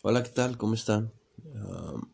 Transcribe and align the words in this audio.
Hola, 0.00 0.22
¿qué 0.22 0.30
tal? 0.30 0.56
¿Cómo 0.56 0.74
están? 0.74 1.12
Um, 1.42 2.12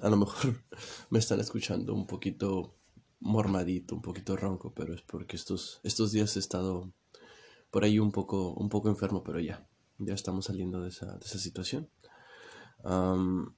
a 0.00 0.08
lo 0.08 0.16
mejor 0.16 0.62
me 1.10 1.18
están 1.18 1.38
escuchando 1.40 1.92
un 1.92 2.06
poquito 2.06 2.74
mormadito, 3.20 3.94
un 3.94 4.00
poquito 4.00 4.34
ronco, 4.34 4.72
pero 4.72 4.94
es 4.94 5.02
porque 5.02 5.36
estos, 5.36 5.80
estos 5.82 6.12
días 6.12 6.34
he 6.36 6.38
estado 6.38 6.90
por 7.70 7.84
ahí 7.84 7.98
un 7.98 8.12
poco, 8.12 8.54
un 8.54 8.70
poco 8.70 8.88
enfermo, 8.88 9.22
pero 9.22 9.40
ya, 9.40 9.68
ya 9.98 10.14
estamos 10.14 10.46
saliendo 10.46 10.80
de 10.80 10.88
esa, 10.88 11.18
de 11.18 11.26
esa 11.26 11.38
situación. 11.38 11.90
Um, 12.82 13.54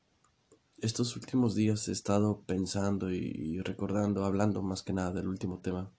estos 0.79 1.14
últimos 1.14 1.54
días 1.54 1.86
he 1.86 1.93
estado 1.93 2.43
pensando 2.43 3.12
y, 3.12 3.61
recordando, 3.61 4.25
hablando 4.25 4.62
más 4.62 4.82
que 4.82 4.93
nada 4.93 5.12
del 5.12 5.29
último 5.29 5.61
tema 5.61 5.93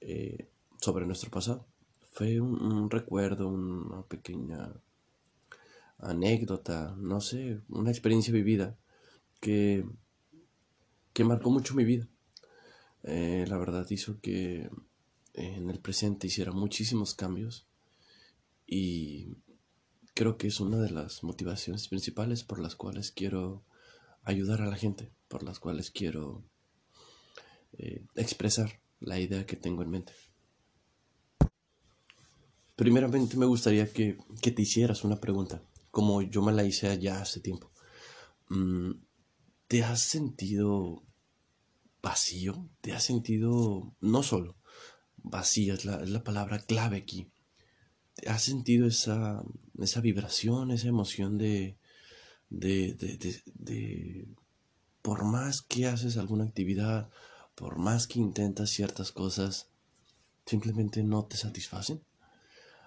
eh, 0.00 0.48
sobre 0.80 1.06
nuestro 1.06 1.28
pasado. 1.28 1.66
Fue 2.12 2.40
un 2.40 2.88
recuerdo, 2.88 3.48
una 3.48 4.02
pequeña 4.02 4.72
anécdota, 6.02 6.94
no 6.98 7.20
sé, 7.20 7.60
una 7.68 7.90
experiencia 7.90 8.32
vivida 8.32 8.76
que, 9.40 9.84
que 11.12 11.24
marcó 11.24 11.50
mucho 11.50 11.74
mi 11.74 11.84
vida. 11.84 12.08
Eh, 13.02 13.44
la 13.48 13.58
verdad 13.58 13.86
hizo 13.90 14.20
que 14.20 14.70
en 15.34 15.70
el 15.70 15.80
presente 15.80 16.26
hiciera 16.26 16.52
muchísimos 16.52 17.14
cambios 17.14 17.66
y 18.66 19.36
creo 20.14 20.36
que 20.36 20.48
es 20.48 20.60
una 20.60 20.78
de 20.78 20.90
las 20.90 21.22
motivaciones 21.22 21.88
principales 21.88 22.44
por 22.44 22.58
las 22.58 22.76
cuales 22.76 23.10
quiero 23.10 23.64
ayudar 24.22 24.60
a 24.60 24.66
la 24.66 24.76
gente, 24.76 25.12
por 25.28 25.42
las 25.42 25.58
cuales 25.60 25.90
quiero 25.90 26.44
eh, 27.78 28.04
expresar 28.16 28.80
la 29.00 29.18
idea 29.18 29.46
que 29.46 29.56
tengo 29.56 29.82
en 29.82 29.90
mente. 29.90 30.12
Primeramente 32.76 33.36
me 33.36 33.46
gustaría 33.46 33.90
que, 33.92 34.18
que 34.42 34.50
te 34.50 34.62
hicieras 34.62 35.04
una 35.04 35.20
pregunta 35.20 35.62
como 35.90 36.22
yo 36.22 36.42
me 36.42 36.52
la 36.52 36.64
hice 36.64 36.98
ya 36.98 37.20
hace 37.20 37.40
tiempo. 37.40 37.70
Mm, 38.48 38.92
¿Te 39.68 39.84
has 39.84 40.00
sentido 40.00 41.04
vacío? 42.02 42.68
¿Te 42.80 42.92
has 42.92 43.04
sentido 43.04 43.94
no 44.00 44.22
solo 44.22 44.56
vacío, 45.22 45.74
es 45.74 45.84
la, 45.84 46.24
palabra 46.24 46.58
clave 46.58 46.96
aquí? 46.96 47.30
¿Te 48.14 48.28
has 48.28 48.42
sentido 48.42 48.86
esa, 48.86 49.42
esa 49.78 50.00
vibración, 50.00 50.70
esa 50.70 50.88
emoción 50.88 51.38
de, 51.38 51.76
de, 52.48 52.94
de, 52.94 53.42
de, 53.54 54.28
por 55.02 55.24
más 55.24 55.62
que 55.62 55.86
haces 55.86 56.16
alguna 56.16 56.44
actividad, 56.44 57.10
por 57.54 57.78
más 57.78 58.06
que 58.06 58.18
intentas 58.18 58.70
ciertas 58.70 59.12
cosas, 59.12 59.68
simplemente 60.46 61.02
no 61.02 61.26
te 61.26 61.36
satisfacen? 61.36 62.02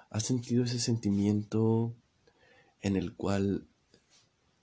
¿Has 0.10 0.24
sentido 0.24 0.64
ese 0.64 0.80
sentimiento 0.80 1.96
en 2.84 2.96
el 2.96 3.16
cual 3.16 3.66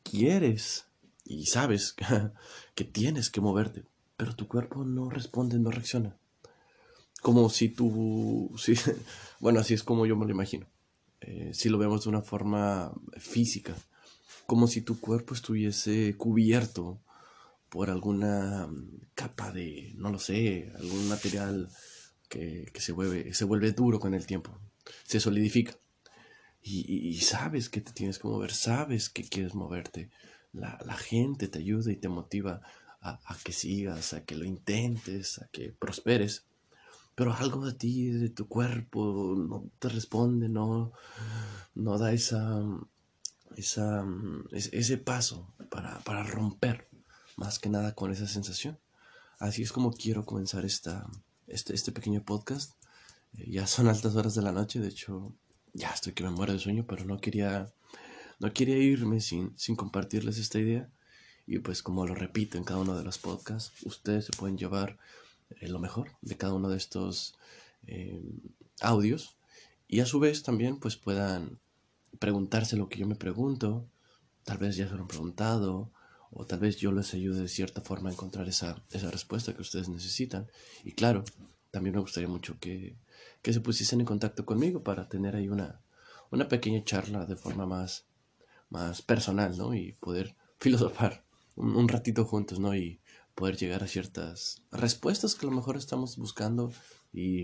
quieres 0.04 0.86
y 1.24 1.46
sabes 1.46 1.96
que 2.74 2.84
tienes 2.84 3.30
que 3.30 3.40
moverte, 3.40 3.84
pero 4.16 4.36
tu 4.36 4.46
cuerpo 4.46 4.84
no 4.84 5.10
responde, 5.10 5.58
no 5.58 5.70
reacciona. 5.70 6.16
Como 7.22 7.50
si 7.50 7.68
tú, 7.68 8.52
si, 8.58 8.74
bueno, 9.41 9.58
así 9.58 9.74
es 9.74 9.82
como 9.82 10.06
yo 10.06 10.16
me 10.16 10.26
lo 10.26 10.30
imagino. 10.30 10.66
Eh, 11.22 11.50
si 11.52 11.68
lo 11.68 11.78
vemos 11.78 12.04
de 12.04 12.10
una 12.10 12.22
forma 12.22 12.92
física, 13.18 13.74
como 14.46 14.66
si 14.66 14.82
tu 14.82 15.00
cuerpo 15.00 15.34
estuviese 15.34 16.14
cubierto 16.16 17.00
por 17.68 17.91
alguna 17.91 18.68
capa 19.14 19.52
de, 19.52 19.92
no 19.96 20.10
lo 20.10 20.18
sé, 20.18 20.72
algún 20.78 21.08
material 21.08 21.68
que, 22.28 22.70
que 22.72 22.80
se, 22.80 22.92
vuelve, 22.92 23.32
se 23.34 23.44
vuelve 23.44 23.72
duro 23.72 24.00
con 24.00 24.14
el 24.14 24.26
tiempo, 24.26 24.58
se 25.04 25.20
solidifica 25.20 25.76
y, 26.62 27.19
sabes 27.20 27.69
que 27.69 27.80
te 27.80 27.92
tienes 27.92 28.19
que 28.19 28.28
mover, 28.28 28.53
sabes 28.53 29.08
que 29.08 29.25
quieres 29.25 29.55
moverte. 29.55 30.11
La, 30.53 30.78
gente 30.97 31.48
te 31.48 31.58
ayuda 31.58 31.91
y 31.91 31.97
te 31.97 32.08
motiva 32.08 32.61
a, 33.00 33.36
que 33.42 33.53
sigas, 33.53 34.12
a 34.12 34.25
que 34.25 34.34
lo 34.34 34.44
intentes, 34.44 35.38
a 35.38 35.48
que 35.48 35.72
prosperes. 35.72 36.44
Pero 37.15 37.34
algo 37.34 37.65
de 37.65 37.75
ti, 37.75 38.10
de 38.10 38.31
tu 38.31 38.47
cuerpo, 38.48 39.34
no 39.37 39.71
te 39.78 39.88
responde, 39.88 40.48
no, 40.48 40.93
no 41.75 41.98
da 41.98 42.12
esa, 42.12 42.62
esa, 43.56 44.04
ese 44.53 44.98
paso 44.98 45.54
para, 45.71 45.98
para 46.00 46.25
romper 46.25 46.88
más 47.37 47.59
que 47.59 47.71
nada 47.71 47.94
con 47.94 48.10
esa 48.10 48.27
sensación. 48.27 48.78
Así 49.38 49.62
es 49.62 49.72
como 49.72 49.92
quiero 49.92 50.27
comenzar 50.27 50.65
esta, 50.66 51.09
este, 51.47 51.75
este 51.75 51.92
pequeño 51.92 52.22
podcast. 52.22 52.75
Eh, 53.34 53.50
ya 53.50 53.66
son 53.66 53.88
altas 53.88 54.15
horas 54.15 54.34
de 54.34 54.42
la 54.42 54.53
noche, 54.53 54.78
de 54.81 54.88
hecho 54.88 55.34
ya 55.72 55.91
estoy 55.91 56.12
que 56.12 56.25
me 56.25 56.31
muero 56.31 56.53
de 56.53 56.58
sueño, 56.58 56.84
pero 56.86 57.04
no 57.04 57.20
quería, 57.20 57.72
no 58.38 58.53
quería 58.53 58.76
irme 58.78 59.20
sin, 59.20 59.56
sin 59.58 59.76
compartirles 59.76 60.38
esta 60.38 60.58
idea. 60.58 60.88
Y 61.47 61.58
pues 61.58 61.82
como 61.82 62.06
lo 62.06 62.14
repito 62.14 62.58
en 62.58 62.64
cada 62.64 62.81
uno 62.81 62.97
de 62.97 63.04
los 63.04 63.19
podcasts, 63.19 63.84
ustedes 63.84 64.26
se 64.26 64.32
pueden 64.32 64.56
llevar 64.56 64.98
eh, 65.60 65.69
lo 65.69 65.78
mejor 65.78 66.12
de 66.22 66.36
cada 66.36 66.54
uno 66.54 66.69
de 66.69 66.76
estos 66.76 67.34
eh, 67.86 68.22
audios. 68.80 69.36
Y 69.88 70.00
a 70.00 70.06
su 70.06 70.20
vez 70.20 70.42
también 70.42 70.78
pues 70.78 70.97
puedan 70.97 71.59
preguntarse 72.19 72.76
lo 72.76 72.88
que 72.88 72.98
yo 72.98 73.06
me 73.06 73.16
pregunto. 73.16 73.88
Tal 74.44 74.59
vez 74.59 74.76
ya 74.76 74.88
se 74.88 74.94
lo 74.94 75.03
han 75.03 75.09
preguntado. 75.09 75.91
O 76.30 76.47
tal 76.47 76.60
vez 76.60 76.76
yo 76.76 76.92
les 76.92 77.12
ayude 77.14 77.41
de 77.41 77.48
cierta 77.48 77.80
forma 77.80 78.10
a 78.10 78.12
encontrar 78.12 78.48
esa, 78.48 78.80
esa 78.92 79.10
respuesta 79.10 79.53
que 79.53 79.62
ustedes 79.62 79.88
necesitan. 79.88 80.47
Y 80.84 80.92
claro, 80.92 81.25
también 81.72 81.97
me 81.97 82.00
gustaría 82.00 82.28
mucho 82.28 82.59
que, 82.60 82.97
que 83.43 83.53
se 83.53 83.61
pusiesen 83.61 84.01
en 84.01 84.06
contacto 84.06 84.45
conmigo 84.45 84.83
para 84.83 85.09
tener 85.09 85.37
ahí 85.37 85.49
una, 85.49 85.81
una 86.31 86.49
pequeña 86.49 86.84
charla 86.84 87.27
de 87.27 87.37
forma 87.37 87.67
más, 87.67 88.06
más 88.69 89.03
personal, 89.03 89.56
¿no? 89.56 89.75
Y 89.75 89.93
poder 89.93 90.37
filosofar 90.59 91.25
un, 91.56 91.89
ratito 91.89 92.25
juntos, 92.25 92.59
¿no? 92.59 92.75
Y 92.75 93.01
poder 93.34 93.56
llegar 93.56 93.83
a 93.83 93.89
ciertas 93.89 94.62
respuestas 94.71 95.34
que 95.34 95.47
a 95.47 95.51
lo 95.51 95.56
mejor 95.56 95.77
estamos 95.77 96.17
buscando 96.17 96.73
y 97.12 97.41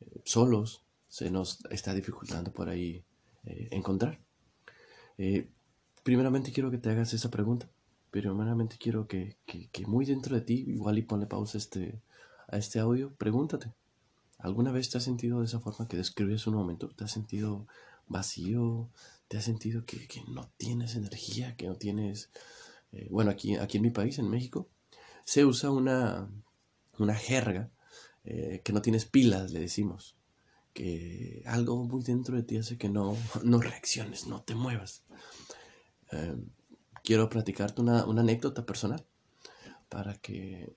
eh, 0.00 0.22
solos 0.24 0.84
se 1.06 1.30
nos 1.30 1.64
está 1.70 1.94
dificultando 1.94 2.52
por 2.52 2.68
ahí 2.68 3.04
eh, 3.44 3.68
encontrar. 3.70 4.20
Eh, 5.18 5.48
primeramente 6.02 6.52
quiero 6.52 6.70
que 6.70 6.78
te 6.78 6.90
hagas 6.90 7.12
esa 7.14 7.30
pregunta. 7.30 7.68
Primeramente 8.10 8.76
quiero 8.78 9.08
que, 9.08 9.36
que, 9.44 9.86
muy 9.86 10.04
dentro 10.04 10.36
de 10.36 10.42
ti, 10.42 10.64
igual 10.68 10.98
y 10.98 11.02
ponle 11.02 11.26
pausa 11.26 11.58
este, 11.58 12.00
a 12.48 12.58
este 12.58 12.78
audio, 12.78 13.12
pregúntate, 13.16 13.72
¿alguna 14.38 14.72
vez 14.72 14.90
te 14.90 14.98
has 14.98 15.04
sentido 15.04 15.40
de 15.40 15.46
esa 15.46 15.60
forma 15.60 15.88
que 15.88 15.96
describes 15.96 16.46
un 16.46 16.54
momento? 16.54 16.88
¿Te 16.88 17.04
has 17.04 17.12
sentido 17.12 17.66
vacío? 18.06 18.90
¿Te 19.28 19.38
has 19.38 19.44
sentido 19.44 19.84
que, 19.84 20.06
no 20.28 20.50
tienes 20.56 20.96
energía, 20.96 21.56
que 21.56 21.66
no 21.66 21.76
tienes... 21.76 22.30
Eh, 22.92 23.08
bueno, 23.10 23.30
aquí, 23.30 23.56
aquí 23.56 23.78
en 23.78 23.82
mi 23.82 23.90
país, 23.90 24.18
en 24.18 24.28
México, 24.28 24.68
se 25.24 25.44
usa 25.44 25.70
una, 25.70 26.28
una 26.98 27.14
jerga 27.14 27.70
eh, 28.24 28.62
que 28.64 28.72
no 28.72 28.82
tienes 28.82 29.04
pilas, 29.04 29.50
le 29.50 29.60
decimos. 29.60 30.16
Que 30.72 31.42
algo 31.46 31.84
muy 31.84 32.02
dentro 32.02 32.36
de 32.36 32.42
ti 32.42 32.56
hace 32.56 32.78
que 32.78 32.88
no, 32.88 33.16
no 33.44 33.60
reacciones, 33.60 34.26
no 34.26 34.42
te 34.42 34.54
muevas. 34.54 35.04
Eh, 36.12 36.36
quiero 37.02 37.28
platicarte 37.28 37.80
una, 37.80 38.04
una 38.06 38.22
anécdota 38.22 38.64
personal 38.66 39.04
para 39.88 40.14
que 40.14 40.74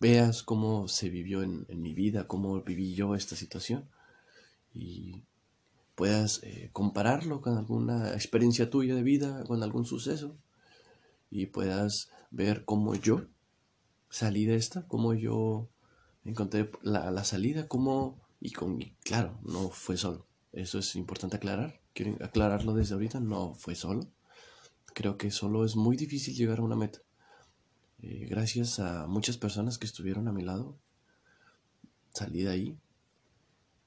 veas 0.00 0.42
cómo 0.42 0.88
se 0.88 1.10
vivió 1.10 1.42
en, 1.42 1.66
mi 1.68 1.94
vida, 1.94 2.26
cómo 2.26 2.60
viví 2.62 2.94
yo 2.94 3.14
esta 3.14 3.36
situación 3.36 3.88
y 4.72 5.24
puedas 5.94 6.40
eh, 6.44 6.70
compararlo 6.72 7.40
con 7.40 7.56
alguna 7.56 8.12
experiencia 8.12 8.70
tuya 8.70 8.94
de 8.94 9.02
vida, 9.02 9.44
con 9.44 9.62
algún 9.62 9.84
suceso 9.84 10.36
y 11.30 11.46
puedas 11.46 12.10
ver 12.30 12.64
cómo 12.64 12.94
yo 12.94 13.26
salí 14.10 14.44
de 14.44 14.56
esta, 14.56 14.86
cómo 14.86 15.14
yo 15.14 15.68
encontré 16.24 16.70
la, 16.82 17.24
salida, 17.24 17.66
cómo 17.68 18.20
y 18.40 18.52
con 18.52 18.78
claro, 19.02 19.38
no 19.42 19.70
fue 19.70 19.96
solo. 19.96 20.26
Eso 20.52 20.78
es 20.78 20.94
importante 20.96 21.36
aclarar. 21.36 21.80
Quiero 21.92 22.24
aclararlo 22.24 22.74
desde 22.74 22.94
ahorita, 22.94 23.20
no 23.20 23.54
fue 23.54 23.74
solo. 23.74 24.06
Creo 24.94 25.18
que 25.18 25.30
solo 25.30 25.64
es 25.64 25.76
muy 25.76 25.96
difícil 25.96 26.34
llegar 26.34 26.60
a 26.60 26.62
una 26.62 26.76
meta. 26.76 27.00
Eh, 28.00 28.26
gracias 28.28 28.78
a 28.78 29.06
muchas 29.06 29.36
personas 29.38 29.76
que 29.78 29.86
estuvieron 29.86 30.28
a 30.28 30.32
mi 30.32 30.42
lado, 30.42 30.78
salí 32.14 32.42
de 32.42 32.50
ahí. 32.50 32.78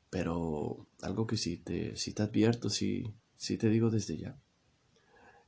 Pero 0.09 0.85
algo 1.01 1.25
que 1.25 1.37
sí 1.37 1.57
te, 1.57 1.95
si 1.95 2.13
te 2.13 2.23
advierto, 2.23 2.69
sí, 2.69 3.13
sí 3.37 3.57
te 3.57 3.69
digo 3.69 3.89
desde 3.89 4.17
ya, 4.17 4.37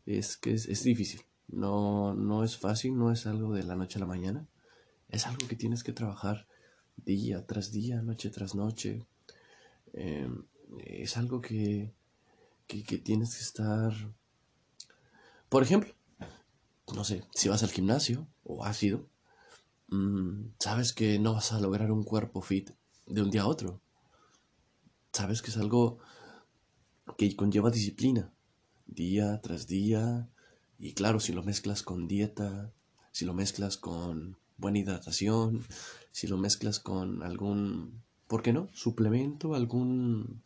es 0.06 0.38
que 0.38 0.54
es, 0.54 0.84
difícil. 0.84 1.22
No, 1.50 2.14
no 2.14 2.44
es 2.44 2.58
fácil, 2.58 2.98
no 2.98 3.12
es 3.12 3.26
algo 3.28 3.54
de 3.54 3.64
la 3.64 3.76
noche 3.76 3.98
a 3.98 4.02
la 4.02 4.06
mañana. 4.06 4.48
Es 5.10 5.28
algo 5.28 5.48
que 5.48 5.56
tienes 5.56 5.84
que 5.84 5.94
trabajar 5.94 6.48
día 6.96 7.46
tras 7.46 7.72
día, 7.72 8.02
noche 8.02 8.30
tras 8.30 8.56
noche. 8.56 9.06
Em, 9.94 10.46
es 10.86 11.18
algo 11.18 11.42
que, 11.42 11.94
que 12.68 12.98
tienes 12.98 13.36
que 13.36 13.44
estar... 13.44 13.94
Por 15.50 15.62
ejemplo, 15.64 15.94
no 16.94 17.04
sé, 17.04 17.24
si 17.34 17.50
vas 17.50 17.64
al 17.64 17.72
gimnasio 17.72 18.28
o 18.44 18.64
has 18.64 18.82
ido, 18.84 19.10
mm, 19.90 20.54
sabes 20.60 20.94
que 20.94 21.20
no 21.20 21.34
vas 21.34 21.52
a 21.52 21.60
lograr 21.60 21.92
un 21.92 22.04
cuerpo 22.04 22.42
fit 22.42 22.72
de 23.08 23.22
un 23.22 23.32
día 23.32 23.44
a 23.44 23.48
otro. 23.48 23.82
Sabes 25.12 25.42
que 25.42 25.52
es 25.52 25.58
algo 25.58 26.00
que 27.18 27.36
conlleva 27.36 27.70
disciplina. 27.72 28.32
día 28.86 29.42
tras 29.42 29.66
día. 29.68 30.30
Y 30.78 30.94
claro, 30.94 31.20
si 31.20 31.34
lo 31.34 31.42
mezclas 31.42 31.82
con 31.84 32.08
dieta, 32.08 32.74
si 33.12 33.26
lo 33.26 33.34
mezclas 33.34 33.78
con 33.78 34.38
buena 34.58 34.80
hidratación, 34.80 35.64
si 36.12 36.28
lo 36.28 36.38
mezclas 36.38 36.80
con 36.80 37.24
algún, 37.24 38.04
¿por 38.28 38.44
qué 38.44 38.54
no? 38.54 38.68
Suplemento, 38.74 39.56
algún, 39.56 40.44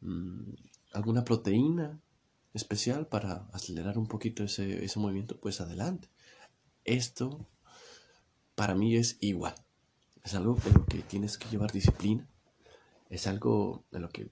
mm, 0.00 0.52
alguna 0.92 1.24
proteína 1.24 2.00
especial 2.56 3.06
para 3.06 3.48
acelerar 3.52 3.98
un 3.98 4.06
poquito 4.06 4.42
ese, 4.44 4.84
ese 4.84 4.98
movimiento, 4.98 5.38
pues 5.38 5.60
adelante. 5.60 6.08
Esto 6.84 7.46
para 8.54 8.74
mí 8.74 8.96
es 8.96 9.18
igual. 9.20 9.54
Es 10.24 10.34
algo 10.34 10.58
en 10.66 10.74
lo 10.74 10.86
que 10.86 10.98
tienes 11.02 11.38
que 11.38 11.48
llevar 11.48 11.70
disciplina. 11.70 12.28
Es 13.10 13.26
algo 13.26 13.84
en 13.92 14.02
lo 14.02 14.08
que 14.08 14.30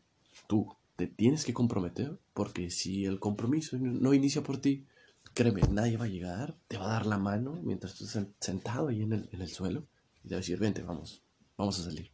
tú 0.49 0.75
te 0.97 1.07
tienes 1.07 1.45
que 1.45 1.55
comprometer, 1.55 2.19
porque 2.33 2.71
si 2.71 3.05
el 3.05 3.21
compromiso 3.21 3.77
no 3.79 4.15
inicia 4.15 4.43
por 4.43 4.59
ti, 4.59 4.87
créeme, 5.35 5.63
nadie 5.71 5.97
va 5.97 6.05
a 6.05 6.09
llegar, 6.09 6.57
te 6.69 6.79
va 6.79 6.87
a 6.87 6.93
dar 6.93 7.07
la 7.07 7.19
mano 7.19 7.61
mientras 7.63 7.95
tú 7.95 8.05
estás 8.05 8.27
sentado 8.41 8.89
ahí 8.89 9.03
en 9.03 9.13
el, 9.13 9.29
en 9.33 9.43
el 9.43 9.49
suelo 9.49 9.87
y 10.23 10.29
te 10.29 10.35
va 10.35 10.39
a 10.39 10.41
decir, 10.41 10.59
vente, 10.59 10.83
vamos, 10.83 11.23
vamos 11.57 11.79
a 11.79 11.85
salir. 11.85 12.11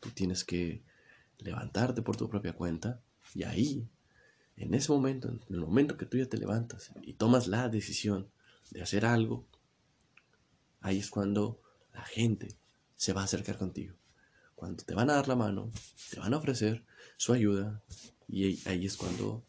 Tú 0.00 0.10
tienes 0.10 0.44
que 0.44 0.82
levantarte 1.38 2.02
por 2.02 2.16
tu 2.16 2.28
propia 2.28 2.54
cuenta 2.54 3.00
y 3.34 3.44
ahí, 3.44 3.88
en 4.60 4.74
ese 4.74 4.92
momento, 4.92 5.28
en 5.28 5.40
el 5.48 5.60
momento 5.60 5.96
que 5.96 6.06
tú 6.06 6.18
ya 6.18 6.26
te 6.26 6.36
levantas 6.36 6.92
y 7.02 7.14
tomas 7.14 7.46
la 7.46 7.68
decisión 7.68 8.30
de 8.70 8.82
hacer 8.82 9.06
algo, 9.06 9.46
ahí 10.80 10.98
es 10.98 11.10
cuando 11.10 11.60
la 11.94 12.04
gente 12.04 12.56
se 12.96 13.12
va 13.12 13.22
a 13.22 13.24
acercar 13.24 13.56
contigo. 13.56 13.96
Cuando 14.54 14.84
te 14.84 14.94
van 14.94 15.08
a 15.08 15.14
dar 15.14 15.28
la 15.28 15.36
mano, 15.36 15.70
te 16.10 16.20
van 16.20 16.34
a 16.34 16.36
ofrecer 16.36 16.84
su 17.16 17.32
ayuda 17.32 17.82
y 18.28 18.68
ahí 18.68 18.84
es 18.84 18.96
cuando, 18.96 19.42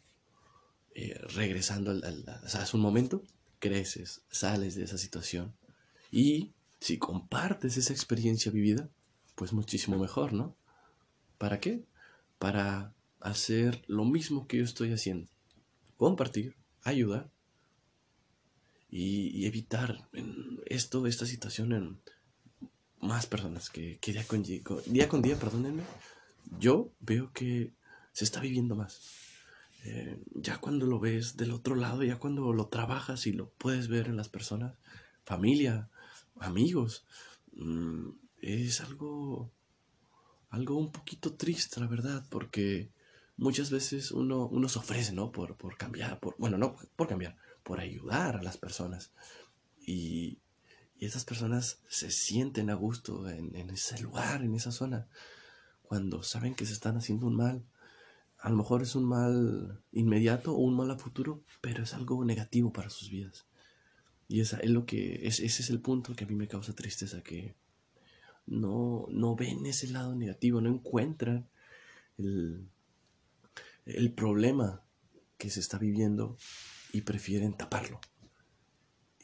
eh, 0.94 1.20
regresando 1.34 1.90
al, 1.90 2.02
al, 2.02 2.24
un 2.72 2.80
momento, 2.80 3.22
creces, 3.58 4.22
sales 4.30 4.74
de 4.74 4.84
esa 4.84 4.96
situación 4.96 5.54
y 6.10 6.52
si 6.80 6.98
compartes 6.98 7.76
esa 7.76 7.92
experiencia 7.92 8.50
vivida, 8.50 8.88
pues 9.34 9.52
muchísimo 9.52 9.98
mejor, 9.98 10.32
¿no? 10.32 10.56
¿Para 11.38 11.60
qué? 11.60 11.84
Para 12.38 12.94
hacer 13.22 13.82
lo 13.86 14.04
mismo 14.04 14.46
que 14.46 14.58
yo 14.58 14.64
estoy 14.64 14.92
haciendo. 14.92 15.30
Compartir, 15.96 16.56
ayudar 16.82 17.30
y, 18.90 19.46
evitar 19.46 20.08
esto, 20.66 21.06
esta 21.06 21.26
situación 21.26 21.72
en 21.72 22.00
más 23.00 23.26
personas 23.26 23.70
que, 23.70 23.98
día, 24.04 24.24
con, 24.26 24.42
día 24.42 25.08
con 25.08 25.22
día, 25.22 25.38
perdónenme, 25.38 25.82
yo 26.58 26.92
veo 27.00 27.32
que 27.32 27.72
se 28.12 28.24
está 28.24 28.40
viviendo 28.40 28.76
más. 28.76 29.00
Eh, 29.84 30.22
ya 30.34 30.58
cuando 30.58 30.86
lo 30.86 31.00
ves 31.00 31.36
del 31.36 31.50
otro 31.50 31.74
lado, 31.74 32.04
ya 32.04 32.18
cuando 32.18 32.52
lo 32.52 32.68
trabajas 32.68 33.26
y 33.26 33.32
lo 33.32 33.50
puedes 33.50 33.88
ver 33.88 34.06
en 34.06 34.16
las 34.16 34.28
personas, 34.28 34.76
familia, 35.24 35.90
amigos, 36.38 37.04
mm, 37.52 38.10
es 38.38 38.80
algo, 38.80 39.52
algo 40.50 40.76
un 40.76 40.92
poquito 40.92 41.34
triste, 41.34 41.80
la 41.80 41.86
verdad, 41.86 42.24
porque 42.30 42.92
muchas 43.36 43.70
veces 43.70 44.12
uno, 44.12 44.46
uno 44.46 44.68
se 44.68 44.78
ofrece, 44.78 45.12
¿no? 45.12 45.32
Por, 45.32 45.56
por 45.56 45.76
cambiar, 45.76 46.20
por, 46.20 46.36
bueno, 46.38 46.58
no 46.58 46.76
por 46.96 47.08
cambiar, 47.08 47.36
por 47.62 47.80
ayudar 47.80 48.36
a 48.36 48.42
las 48.42 48.56
personas. 48.56 49.12
Y, 49.80 50.38
y 50.96 51.06
esas 51.06 51.24
personas 51.24 51.80
se 51.88 52.10
sienten 52.10 52.70
a 52.70 52.74
gusto 52.74 53.28
en, 53.28 53.54
en, 53.56 53.70
ese 53.70 54.00
lugar, 54.00 54.42
en 54.42 54.54
esa 54.54 54.72
zona, 54.72 55.08
cuando 55.82 56.22
saben 56.22 56.54
que 56.54 56.66
se 56.66 56.72
están 56.72 56.96
haciendo 56.96 57.26
un 57.26 57.36
mal. 57.36 57.64
A 58.38 58.50
lo 58.50 58.56
mejor 58.56 58.82
es 58.82 58.96
un 58.96 59.04
mal 59.04 59.82
inmediato 59.92 60.52
o 60.54 60.58
un 60.58 60.74
mal 60.74 60.90
a 60.90 60.98
futuro, 60.98 61.42
pero 61.60 61.84
es 61.84 61.94
algo 61.94 62.24
negativo 62.24 62.72
para 62.72 62.90
sus 62.90 63.08
vidas. 63.10 63.46
Y 64.26 64.40
esa 64.40 64.58
es 64.58 64.70
lo 64.70 64.86
que, 64.86 65.26
es, 65.26 65.40
ese 65.40 65.62
es 65.62 65.70
el 65.70 65.80
punto 65.80 66.14
que 66.14 66.24
a 66.24 66.26
mí 66.26 66.34
me 66.34 66.48
causa 66.48 66.74
tristeza, 66.74 67.22
que 67.22 67.54
no, 68.46 69.06
no 69.10 69.36
ven 69.36 69.64
ese 69.66 69.88
lado 69.88 70.14
negativo, 70.14 70.60
no 70.60 70.70
encuentran 70.70 71.48
el, 72.18 72.68
el 73.84 74.12
problema 74.12 74.84
que 75.38 75.50
se 75.50 75.60
está 75.60 75.78
viviendo 75.78 76.36
y 76.92 77.02
prefieren 77.02 77.56
taparlo. 77.56 78.00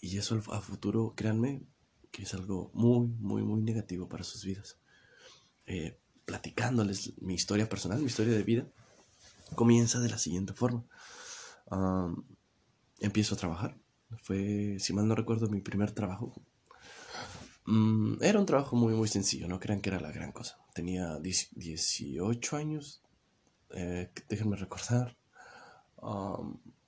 Y 0.01 0.19
eso 0.19 0.41
a 0.53 0.61
futuro, 0.61 1.13
créanme, 1.17 1.63
que 2.11 2.23
es 2.23 2.35
algo 2.35 2.71
muy, 2.75 3.09
muy, 3.09 3.43
muy 3.43 3.63
negativo 3.63 4.09
para 4.09 4.25
sus 4.25 4.45
vidas. 4.45 4.79
Eh, 5.67 5.99
platicándoles 6.25 7.15
mi 7.21 7.35
historia 7.35 7.69
personal, 7.69 8.01
mi 8.01 8.07
historia 8.07 8.35
de 8.35 8.43
vida, 8.43 8.67
comienza 9.55 10.01
de 10.01 10.09
la 10.09 10.19
siguiente 10.19 10.53
forma. 10.53 10.85
empiezo 13.01 13.35
a 13.35 13.39
trabajar. 13.39 13.79
Fue, 14.23 14.79
si 14.79 14.93
mal 14.93 15.07
no 15.07 15.15
recuerdo, 15.15 15.49
mi 15.49 15.61
primer 15.61 15.93
trabajo. 15.93 16.35
Mm, 17.67 18.23
era 18.23 18.41
un 18.41 18.47
trabajo 18.47 18.77
muy, 18.77 18.95
muy 18.95 19.09
sencillo, 19.09 19.47
no 19.47 19.61
crean 19.61 19.81
que 19.81 19.91
era 19.91 20.01
la 20.01 20.11
gran 20.11 20.33
cosa. 20.33 20.59
Tenía 20.75 21.19
18 21.19 22.57
años, 22.57 23.03
eh, 23.71 24.11
déjenme 24.29 24.57
recordar. 24.57 25.17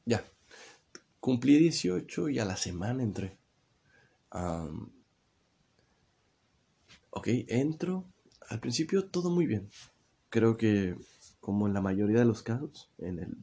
ya, 0.05 0.25
Cumplí 1.21 1.59
18 1.59 2.31
y 2.31 2.39
a 2.39 2.47
la 2.47 2.57
semana 2.57 3.03
entré. 3.03 3.37
ok, 7.11 7.29
entro. 7.49 8.07
Al 8.49 8.61
principio 8.61 9.05
todo 9.07 9.31
muy 9.31 9.47
bien. 9.47 9.69
Creo 10.31 10.57
que 10.57 10.97
como 11.41 11.67
en 11.67 11.75
la 11.75 11.81
mayoría 11.81 12.21
de 12.21 12.25
los 12.25 12.43
casos, 12.43 12.91
en 12.99 13.19
el, 13.19 13.37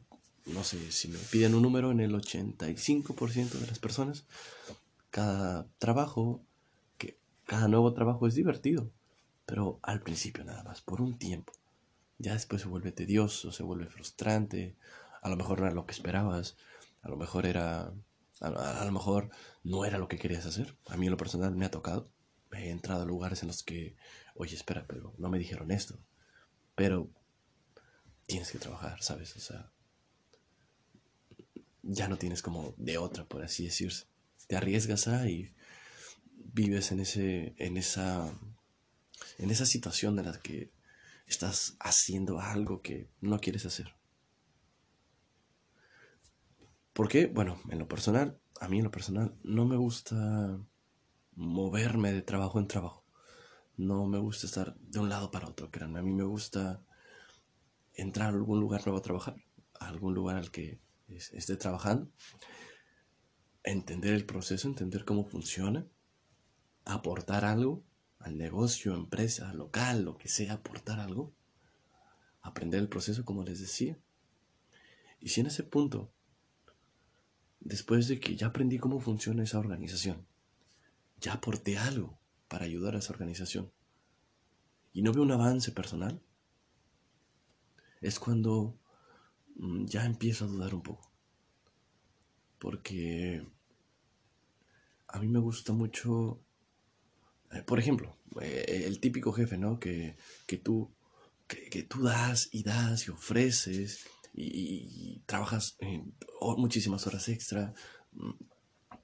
no 0.48 0.64
sé 0.64 0.92
si 0.92 1.08
me 1.08 1.18
piden 1.18 1.56
un 1.56 1.62
número, 1.62 1.92
en 1.92 2.00
el 2.00 2.14
85% 2.14 3.60
de 3.60 3.68
las 3.68 3.80
personas, 3.80 4.26
cada 5.12 5.68
trabajo, 5.78 6.42
que 6.98 7.18
cada 7.46 7.68
nuevo 7.68 7.94
trabajo 7.94 8.28
es 8.28 8.36
divertido. 8.36 8.92
Pero 9.46 9.80
al 9.82 10.02
principio 10.02 10.44
nada 10.44 10.64
más, 10.64 10.82
por 10.82 11.02
un 11.02 11.18
tiempo. 11.18 11.54
Ya 12.20 12.34
después 12.34 12.62
se 12.62 12.68
vuelve 12.68 12.92
tedioso, 12.92 13.52
se 13.52 13.64
vuelve 13.64 13.86
frustrante, 13.86 14.76
a 15.22 15.30
lo 15.30 15.36
mejor 15.36 15.60
no 15.60 15.68
era 15.68 15.76
lo 15.76 15.86
que 15.86 15.94
esperabas, 15.94 16.58
a 17.02 17.10
lo 17.10 17.18
mejor 17.18 17.46
era, 17.46 17.94
a, 18.40 18.86
lo 18.86 18.92
mejor 18.92 19.30
no 19.64 19.86
era 19.86 19.98
lo 19.98 20.08
que 20.08 20.18
querías 20.18 20.46
hacer. 20.46 20.76
A 20.88 20.98
mí 20.98 21.06
en 21.06 21.12
lo 21.12 21.18
personal 21.18 21.56
me 21.56 21.66
ha 21.66 21.72
tocado. 21.72 22.10
He 22.52 22.70
entrado 22.70 23.04
a 23.04 23.06
lugares 23.06 23.42
en 23.42 23.48
los 23.48 23.64
que, 23.64 23.96
oye, 24.36 24.56
espera, 24.56 24.86
pero 24.88 25.14
no 25.18 25.30
me 25.30 25.40
dijeron 25.40 25.72
esto. 25.72 26.00
Pero 26.76 27.10
tienes 28.26 28.52
que 28.52 28.60
trabajar, 28.60 29.02
¿sabes? 29.02 29.36
O 29.36 29.40
sea, 29.40 29.72
ya 31.84 32.08
no 32.08 32.18
tienes 32.18 32.42
como 32.42 32.74
de 32.78 32.98
otra, 32.98 33.26
por 33.26 33.44
así 33.44 33.66
decirse. 33.66 34.06
Te 34.48 34.56
arriesgas 34.56 35.08
a 35.08 35.28
y 35.30 35.54
vives 36.36 36.92
en 36.92 37.00
ese, 37.00 37.54
en 37.58 37.78
esa, 37.78 38.30
en 39.38 39.52
esa 39.52 39.66
situación 39.66 40.18
en 40.20 40.26
la 40.26 40.40
que 40.40 40.72
estás 41.28 41.76
haciendo 41.80 42.40
algo 42.40 42.82
que 42.82 43.10
no 43.22 43.40
quieres 43.40 43.66
hacer. 43.66 43.96
¿Por 46.94 47.10
qué? 47.10 47.28
Bueno, 47.28 47.60
en 47.70 47.78
lo 47.80 47.88
personal, 47.88 48.40
a 48.60 48.68
mí 48.68 48.80
en 48.80 48.86
lo 48.86 48.92
personal, 48.92 49.36
no 49.44 49.66
me 49.66 49.78
gusta 49.78 50.60
moverme 51.36 52.12
de 52.12 52.24
trabajo 52.24 52.60
en 52.60 52.68
trabajo. 52.68 53.06
No 53.76 54.08
me 54.08 54.18
gusta 54.18 54.48
estar 54.48 54.76
de 54.80 55.00
un 55.00 55.10
lado 55.10 55.30
para 55.30 55.48
otro, 55.48 55.70
créanme. 55.70 56.00
A 56.00 56.04
mí 56.04 56.12
me 56.12 56.24
gusta 56.24 56.84
entrar 57.94 58.28
a 58.28 58.36
algún 58.36 58.60
lugar 58.60 58.82
nuevo 58.86 58.98
a 58.98 59.04
trabajar, 59.04 59.36
a 59.80 59.88
algún 59.88 60.16
lugar 60.16 60.38
al 60.38 60.50
que 60.50 60.80
esté 61.08 61.56
trabajando, 61.58 62.10
entender 63.64 64.14
el 64.14 64.26
proceso, 64.26 64.68
entender 64.68 65.06
cómo 65.06 65.26
funciona, 65.26 65.86
aportar 66.86 67.46
algo 67.46 67.84
al 68.20 68.38
negocio, 68.38 68.94
empresa, 68.94 69.54
local, 69.54 70.04
lo 70.04 70.18
que 70.18 70.28
sea, 70.28 70.54
aportar 70.54 71.00
algo, 71.00 71.34
aprender 72.42 72.80
el 72.80 72.90
proceso, 72.90 73.26
como 73.26 73.44
les 73.44 73.60
decía. 73.60 73.98
Y 75.20 75.30
si 75.30 75.42
en 75.42 75.48
ese 75.48 75.64
punto 75.64 76.12
después 77.60 78.08
de 78.08 78.20
que 78.20 78.36
ya 78.36 78.48
aprendí 78.48 78.78
cómo 78.78 79.00
funciona 79.00 79.44
esa 79.44 79.60
organización, 79.60 80.26
ya 81.20 81.34
aporté 81.34 81.78
algo 81.78 82.18
para 82.48 82.66
ayudar 82.66 82.96
a 82.96 83.00
esa 83.00 83.14
organización 83.14 83.72
y 84.94 85.02
no 85.02 85.12
veo 85.12 85.24
un 85.24 85.32
avance 85.32 85.72
personal, 85.72 86.22
es 88.02 88.20
cuando 88.20 88.80
mm, 89.56 89.86
ya 89.86 90.06
empiezo 90.06 90.46
a 90.46 90.48
dudar 90.48 90.74
un 90.74 90.82
poco. 90.82 91.12
Porque 92.60 93.46
a 95.08 95.20
mí 95.20 95.28
me 95.28 95.40
gusta 95.40 95.74
mucho, 95.74 96.42
por 97.66 97.80
ejemplo, 97.80 98.18
eh, 98.42 98.84
el 98.86 99.00
típico 99.00 99.32
jefe, 99.32 99.58
¿no? 99.58 99.80
Que, 99.80 100.16
que 100.46 100.58
tú, 100.58 100.92
que 101.48 101.84
tú 101.84 102.04
das 102.04 102.50
y 102.52 102.64
das 102.64 103.08
y 103.08 103.12
ofreces 103.12 104.06
y, 104.38 105.22
trabajas 105.26 105.78
muchísimas 106.58 107.06
horas 107.08 107.28
extra 107.28 107.74
mm, 108.14 108.32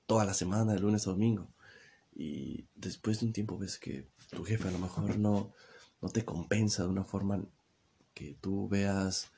toda 0.05 0.25
la 0.25 0.33
semana, 0.33 0.73
de 0.73 0.79
lunes 0.79 1.07
a 1.07 1.11
domingo. 1.11 1.49
Y 2.15 2.67
después 2.75 3.19
de 3.19 3.25
un 3.25 3.33
tiempo 3.33 3.57
ves 3.57 3.79
que 3.79 4.07
tu 4.29 4.43
jefe 4.43 4.67
a 4.67 4.71
lo 4.71 4.79
mejor 4.79 5.17
no, 5.17 5.51
no 6.01 6.09
te 6.09 6.23
compensa 6.23 6.83
de 6.83 6.89
una 6.89 7.03
forma 7.03 7.43
que 8.13 8.35
tú 8.39 8.67
veas 8.69 9.31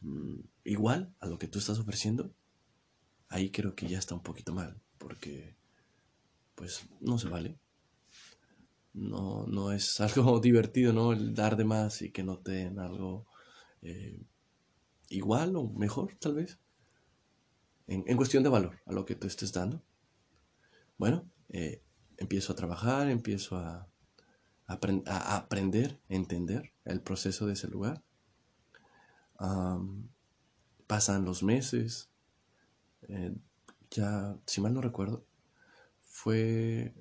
mm, 0.00 0.40
igual 0.64 1.14
a 1.20 1.26
lo 1.26 1.38
que 1.38 1.48
tú 1.48 1.58
estás 1.58 1.78
ofreciendo. 1.78 2.32
ahí 3.28 3.50
creo 3.50 3.74
que 3.74 3.88
ya 3.88 3.98
está 3.98 4.14
un 4.14 4.22
poquito 4.22 4.52
mal, 4.54 4.80
porque 4.98 5.56
pues 6.54 6.84
no 7.00 7.18
se 7.18 7.28
vale. 7.28 7.58
No, 8.94 9.46
no 9.46 9.72
es 9.72 10.00
algo 10.00 10.40
divertido, 10.40 10.92
¿no? 10.92 11.12
El 11.12 11.34
dar 11.34 11.56
de 11.56 11.64
más 11.64 12.02
y 12.02 12.10
que 12.10 12.22
no 12.22 12.38
te 12.38 12.52
den 12.52 12.78
algo 12.78 13.26
eh, 13.82 14.20
igual 15.08 15.56
o 15.56 15.68
mejor, 15.68 16.16
tal 16.20 16.34
vez. 16.34 16.58
En, 17.86 18.16
cuestión 18.16 18.42
de 18.42 18.48
valor 18.48 18.78
a 18.86 18.92
lo 18.92 19.04
que 19.04 19.16
tú 19.16 19.26
estés 19.26 19.52
dando. 19.52 19.82
Bueno, 20.96 21.30
eh, 21.50 21.82
empiezo 22.16 22.52
a 22.52 22.56
trabajar, 22.56 23.08
empiezo 23.08 23.56
a, 23.56 23.88
a, 24.66 25.36
aprender, 25.36 26.00
a 26.08 26.14
entender 26.14 26.72
el 26.84 27.02
proceso 27.02 27.46
de 27.46 27.54
ese 27.54 27.68
lugar. 27.68 28.02
pasan 30.86 31.24
los 31.24 31.42
meses, 31.42 32.10
eh, 33.08 33.34
ya, 33.90 34.38
si 34.46 34.60
mal 34.60 34.72
no 34.72 34.80
recuerdo, 34.80 35.26
fue, 36.02 36.94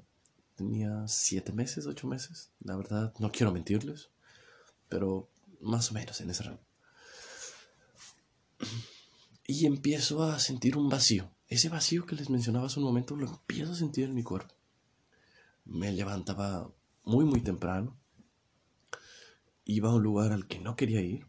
tenía 0.61 1.07
siete 1.07 1.51
meses, 1.53 1.87
ocho 1.87 2.07
meses, 2.07 2.51
la 2.59 2.75
verdad, 2.75 3.13
no 3.17 3.31
quiero 3.31 3.51
mentirles, 3.51 4.11
pero 4.89 5.27
más 5.59 5.89
o 5.89 5.95
menos 5.95 6.21
en 6.21 6.29
ese 6.29 6.43
rango. 6.43 6.61
Y 9.47 9.65
empiezo 9.65 10.23
a 10.23 10.39
sentir 10.39 10.77
un 10.77 10.87
vacío. 10.87 11.31
Ese 11.47 11.69
vacío 11.69 12.05
que 12.05 12.15
les 12.15 12.29
mencionaba 12.29 12.67
hace 12.67 12.79
un 12.79 12.85
momento 12.85 13.15
lo 13.15 13.27
empiezo 13.27 13.71
a 13.71 13.75
sentir 13.75 14.05
en 14.05 14.13
mi 14.13 14.21
cuerpo. 14.21 14.53
Me 15.65 15.91
levantaba 15.91 16.71
muy, 17.03 17.25
muy 17.25 17.41
temprano. 17.41 17.99
Iba 19.65 19.89
a 19.89 19.95
un 19.95 20.03
lugar 20.03 20.31
al 20.31 20.47
que 20.47 20.59
no 20.59 20.75
quería 20.75 21.01
ir 21.01 21.27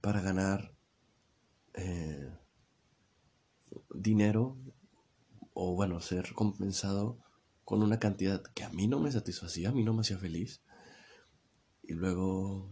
para 0.00 0.20
ganar 0.20 0.72
eh, 1.74 2.32
dinero 3.92 4.56
o 5.52 5.74
bueno, 5.74 6.00
ser 6.00 6.32
compensado 6.32 7.18
con 7.70 7.84
una 7.84 8.00
cantidad 8.00 8.42
que 8.52 8.64
a 8.64 8.68
mí 8.70 8.88
no 8.88 8.98
me 8.98 9.12
satisfacía, 9.12 9.68
a 9.68 9.72
mí 9.72 9.84
no 9.84 9.94
me 9.94 10.00
hacía 10.00 10.18
feliz. 10.18 10.60
Y 11.84 11.92
luego 11.92 12.68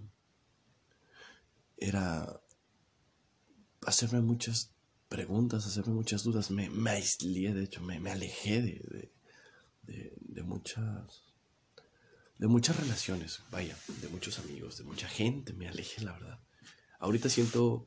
era 1.77 2.43
hacerme 3.83 4.23
muchas 4.23 4.75
preguntas, 5.09 5.65
hacerme 5.69 5.95
muchas 5.95 6.25
dudas. 6.25 6.51
Me, 6.51 6.69
me 6.69 6.91
aislé, 6.91 7.55
de 7.55 7.63
hecho, 7.63 7.81
me, 7.81 8.01
me 8.01 8.11
alejé 8.11 8.61
de, 8.61 9.13
de, 9.83 10.43
muchas 10.43 11.23
de 12.39 12.49
muchas 12.49 12.81
relaciones, 12.81 13.45
vaya, 13.53 13.79
de 14.03 14.09
muchos 14.09 14.41
amigos, 14.41 14.79
de 14.79 14.83
mucha 14.83 15.07
gente, 15.07 15.53
me 15.53 15.69
alejé, 15.69 16.03
la 16.03 16.15
verdad. 16.15 16.41
Ahorita 16.99 17.29
siento 17.29 17.87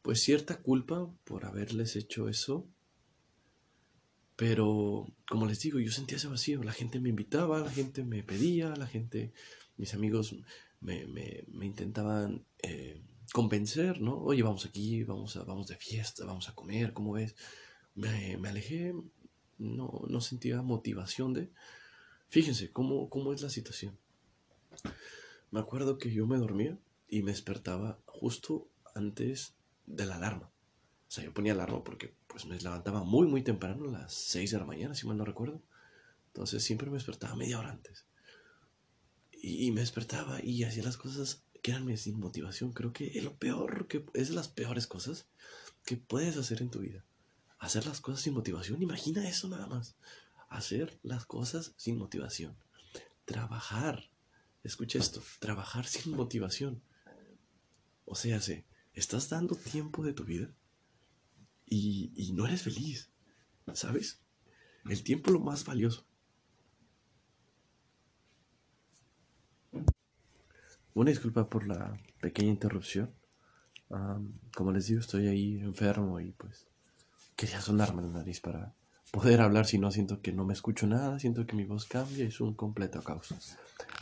pues 0.00 0.22
cierta 0.22 0.62
culpa 0.62 1.14
por 1.24 1.44
haberles 1.44 1.94
hecho 1.94 2.30
eso, 2.30 2.70
pero 4.36 5.06
como 5.28 5.46
les 5.46 5.60
digo, 5.60 5.78
yo 5.78 5.90
sentía 5.90 6.16
ese 6.16 6.28
vacío, 6.28 6.62
la 6.62 6.72
gente 6.72 7.00
me 7.00 7.10
invitaba, 7.10 7.60
la 7.60 7.70
gente 7.70 8.04
me 8.04 8.22
pedía, 8.22 8.74
la 8.76 8.86
gente, 8.86 9.32
mis 9.76 9.94
amigos 9.94 10.36
me, 10.80 11.06
me, 11.06 11.66
intentaban 11.66 12.44
eh, 12.62 13.02
convencer, 13.32 14.00
¿no? 14.00 14.18
Oye, 14.18 14.42
vamos 14.42 14.66
aquí, 14.66 15.04
vamos, 15.04 15.36
a, 15.36 15.44
vamos 15.44 15.68
de 15.68 15.76
fiesta, 15.76 16.24
vamos 16.24 16.48
a 16.48 16.54
comer, 16.54 16.92
¿cómo 16.92 17.12
ves? 17.12 17.36
Me, 17.94 18.36
me 18.38 18.48
alejé, 18.48 18.94
no, 19.58 20.02
no 20.08 20.20
sentía 20.20 20.62
motivación 20.62 21.34
de... 21.34 21.50
Fíjense 22.28 22.70
cómo, 22.70 23.10
cómo 23.10 23.32
es 23.32 23.42
la 23.42 23.50
situación. 23.50 23.98
Me 25.50 25.60
acuerdo 25.60 25.98
que 25.98 26.10
yo 26.10 26.26
me 26.26 26.38
dormía 26.38 26.78
y 27.08 27.22
me 27.22 27.30
despertaba 27.30 28.00
justo 28.06 28.68
antes 28.94 29.54
de 29.86 30.06
la 30.06 30.16
alarma. 30.16 30.50
O 31.12 31.14
sea, 31.14 31.24
yo 31.24 31.34
ponía 31.34 31.52
alarma 31.52 31.84
porque 31.84 32.16
pues 32.26 32.46
me 32.46 32.58
levantaba 32.58 33.04
muy, 33.04 33.26
muy 33.26 33.42
temprano, 33.42 33.90
a 33.90 33.92
las 33.92 34.14
6 34.14 34.50
de 34.50 34.58
la 34.58 34.64
mañana, 34.64 34.94
si 34.94 35.06
mal 35.06 35.18
no 35.18 35.26
recuerdo. 35.26 35.62
Entonces 36.28 36.64
siempre 36.64 36.88
me 36.88 36.94
despertaba 36.94 37.36
media 37.36 37.58
hora 37.58 37.68
antes. 37.68 38.06
Y, 39.30 39.70
me 39.72 39.82
despertaba 39.82 40.42
y 40.42 40.64
hacía 40.64 40.82
las 40.82 40.96
cosas, 40.96 41.44
créanme, 41.62 41.98
sin 41.98 42.18
motivación. 42.18 42.72
Creo 42.72 42.94
que 42.94 43.18
es 43.18 43.22
lo 43.22 43.36
peor, 43.36 43.88
que 43.88 44.06
es 44.14 44.30
de 44.30 44.34
las 44.34 44.48
peores 44.48 44.86
cosas 44.86 45.28
que 45.84 45.98
puedes 45.98 46.38
hacer 46.38 46.62
en 46.62 46.70
tu 46.70 46.78
vida 46.78 47.04
hacer 47.58 47.84
las 47.86 48.00
cosas 48.00 48.22
sin 48.22 48.32
motivación. 48.32 48.80
Imagina 48.80 49.28
eso 49.28 49.48
nada 49.48 49.66
más. 49.66 49.94
Hacer 50.48 50.98
las 51.02 51.26
cosas 51.26 51.74
sin 51.76 51.98
motivación. 51.98 52.56
Trabajar. 53.26 54.08
Escucha 54.64 54.98
esto. 54.98 55.22
Trabajar 55.40 55.84
sin 55.86 56.16
motivación. 56.16 56.82
O 58.06 58.14
sea, 58.14 58.40
estás 58.94 59.28
dando 59.28 59.56
tiempo 59.56 60.02
de 60.02 60.14
tu 60.14 60.24
vida 60.24 60.52
y, 61.72 62.32
no 62.34 62.46
eres 62.46 62.62
feliz. 62.62 63.10
¿Sabes? 63.74 64.20
El 64.88 65.02
tiempo 65.02 65.30
es 65.30 65.34
lo 65.34 65.40
más 65.40 65.64
valioso. 65.64 66.06
Una 70.94 71.10
disculpa 71.10 71.48
por 71.48 71.66
la 71.66 71.96
pequeña 72.20 72.50
interrupción. 72.50 73.14
como 74.54 74.72
les 74.72 74.86
digo, 74.86 75.00
estoy 75.00 75.28
ahí 75.28 75.58
enfermo 75.60 76.20
y 76.20 76.32
pues 76.32 76.66
quería 77.36 77.60
sonarme 77.60 78.02
la 78.02 78.08
nariz 78.08 78.40
para 78.40 78.74
poder 79.10 79.40
hablar, 79.40 79.66
si 79.66 79.78
no 79.78 79.90
siento 79.90 80.20
que 80.20 80.32
no 80.32 80.44
me 80.44 80.54
escucho 80.54 80.86
nada, 80.86 81.18
siento 81.18 81.46
que 81.46 81.56
mi 81.56 81.64
voz 81.64 81.86
cambia 81.86 82.24
y 82.24 82.28
es 82.28 82.40
un 82.40 82.54
completo 82.54 83.02
caos. 83.02 83.34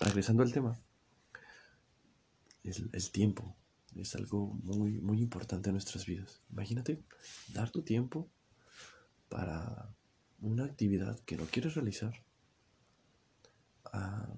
Regresando 0.00 0.42
al 0.42 0.52
tema, 0.52 0.78
el, 2.64 2.90
el 2.92 3.10
tiempo 3.10 3.56
es 3.97 4.14
algo 4.14 4.54
muy, 4.62 5.00
muy 5.00 5.20
importante 5.20 5.70
en 5.70 5.75
nuestras 5.75 6.06
vidas. 6.06 6.40
Imagínate 6.50 7.02
dar 7.52 7.70
tu 7.70 7.82
tiempo 7.82 8.30
para 9.28 9.94
una 10.40 10.64
actividad 10.64 11.18
que 11.20 11.37
no 11.37 11.44
quieres 11.47 11.75
realizar, 11.75 12.25
ah, 13.92 14.35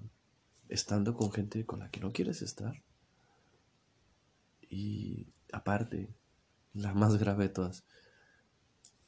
estando 0.69 1.15
con 1.15 1.31
gente 1.31 1.65
con 1.65 1.79
la 1.79 1.89
que 1.89 1.99
no 1.99 2.11
quieres 2.11 2.41
estar. 2.41 2.83
Y 4.69 5.27
aparte, 5.51 6.13
la 6.73 6.93
más 6.93 7.17
grave 7.17 7.45
de 7.45 7.53
todas, 7.53 7.83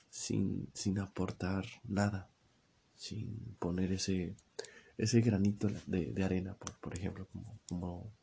sin, 0.10 0.70
sin 0.74 1.00
aportar 1.00 1.66
nada, 1.84 2.30
sin 2.96 3.56
poner 3.60 3.92
ese, 3.92 4.36
ese 4.98 5.22
granito 5.22 5.68
de, 5.88 6.24
arena, 6.24 6.56
por, 6.56 6.78
por, 6.80 6.96
ejemplo, 6.96 7.28
como, 7.32 7.60
como 7.68 8.14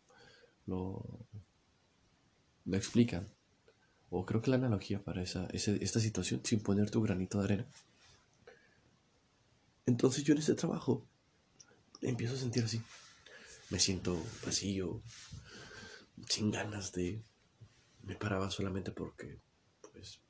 lo, 0.66 1.26
lo, 2.64 2.76
explican. 2.76 3.28
O 4.10 4.26
creo 4.26 4.42
que 4.42 4.50
la 4.50 4.56
analogía 4.56 5.02
para 5.02 5.22
esa, 5.22 5.46
esta 5.52 6.00
situación, 6.00 6.40
sin 6.44 6.60
poner 6.60 6.90
tu 6.90 7.00
granito 7.00 7.38
de 7.38 7.44
arena. 7.44 7.66
Entonces 9.86 10.22
yo 10.24 10.32
en 10.32 10.38
este 10.38 10.54
trabajo 10.54 11.06
empiezo 12.02 12.34
a 12.34 12.38
sentir 12.38 12.64
así. 12.64 12.82
Me 13.70 13.78
siento 13.78 14.22
vacío, 14.44 15.02
sin 16.28 16.50
ganas 16.50 16.92
de... 16.92 17.24
Me 18.02 18.16
paraba 18.16 18.50
solamente 18.50 18.90
porque, 18.90 19.40
pues, 19.80 20.20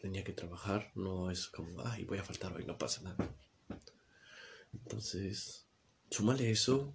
tenía 0.00 0.24
que 0.24 0.32
trabajar, 0.32 0.90
no 0.94 1.30
es 1.30 1.46
como, 1.46 1.86
ay, 1.86 2.04
voy 2.04 2.18
a 2.18 2.24
faltar 2.24 2.52
hoy, 2.54 2.64
no 2.64 2.78
pasa 2.78 3.02
nada. 3.02 3.30
Entonces, 4.72 5.66
súmale 6.10 6.50
eso, 6.50 6.94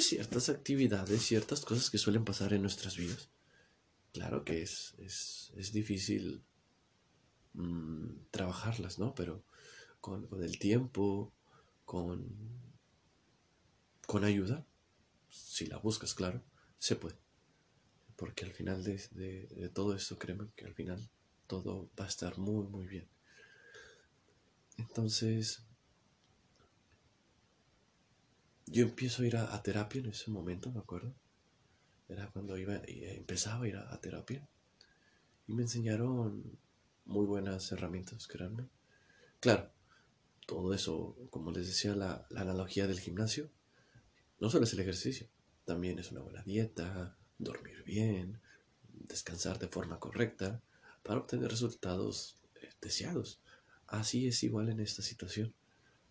ciertas 0.00 0.48
actividades, 0.48 1.22
ciertas 1.22 1.60
cosas 1.60 1.90
que 1.90 1.98
suelen 1.98 2.24
pasar 2.24 2.52
en 2.52 2.62
nuestras 2.62 2.96
vidas. 2.96 3.28
Claro 4.12 4.44
que 4.44 4.62
es, 4.62 4.94
es, 4.98 5.72
difícil 5.72 6.44
mm, 7.54 8.26
trabajarlas, 8.30 8.98
¿no? 8.98 9.14
Pero 9.14 9.44
con, 10.00 10.26
con, 10.26 10.42
el 10.42 10.58
tiempo, 10.58 11.32
con, 11.84 12.24
con 14.06 14.24
ayuda, 14.24 14.66
si 15.28 15.66
la 15.66 15.78
buscas, 15.78 16.14
claro, 16.14 16.44
se 16.78 16.96
puede. 16.96 17.18
Porque 18.16 18.44
al 18.44 18.52
final 18.52 18.84
de, 18.84 19.70
todo 19.74 19.94
esto, 19.94 20.18
créeme 20.18 20.48
que 20.54 20.64
al 20.64 20.74
final 20.74 21.10
todo 21.46 21.90
va 21.98 22.04
a 22.04 22.08
estar 22.08 22.38
muy, 22.38 22.66
muy 22.66 22.86
bien. 22.86 23.08
Entonces, 24.76 25.64
yo 28.66 28.84
empiezo 28.84 29.22
a 29.22 29.26
ir 29.26 29.36
a, 29.36 29.62
terapia 29.62 30.00
en 30.00 30.06
ese 30.06 30.30
momento, 30.30 30.70
me 30.72 30.80
acuerdo. 30.80 31.14
Era 32.08 32.30
cuando 32.30 32.56
iba, 32.56 32.76
eh, 32.76 33.16
empezaba 33.16 33.64
a 33.64 33.68
ir 33.68 33.76
a, 33.76 34.00
terapia. 34.00 34.46
Y 35.46 35.54
me 35.54 35.62
enseñaron 35.62 36.58
muy 37.04 37.26
buenas 37.26 37.70
herramientas, 37.72 38.26
créanme. 38.26 38.68
Claro, 39.40 39.70
todo 40.46 40.72
eso, 40.72 41.16
como 41.30 41.50
les 41.50 41.66
decía, 41.66 41.94
la, 41.94 42.26
la 42.30 42.40
analogía 42.40 42.86
del 42.86 43.00
gimnasio, 43.00 43.50
no 44.40 44.50
solo 44.50 44.64
es 44.64 44.72
el 44.72 44.80
ejercicio, 44.80 45.28
también 45.64 45.98
es 45.98 46.10
una 46.12 46.20
buena 46.20 46.42
dieta, 46.42 47.16
dormir 47.38 47.82
bien, 47.84 48.40
descansar 48.88 49.58
de 49.58 49.68
forma 49.68 49.98
correcta 49.98 50.62
para 51.02 51.20
obtener 51.20 51.50
resultados 51.50 52.38
eh, 52.56 52.70
deseados. 52.80 53.40
Así 53.86 54.26
es 54.26 54.42
igual 54.42 54.68
en 54.70 54.80
esta 54.80 55.02
situación. 55.02 55.54